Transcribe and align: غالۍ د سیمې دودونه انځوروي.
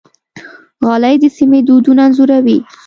غالۍ 0.85 1.15
د 1.19 1.25
سیمې 1.37 1.59
دودونه 1.67 2.01
انځوروي. 2.07 2.57